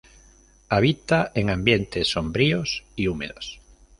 [0.69, 3.59] Habita en ambientes sombríos y húmedos.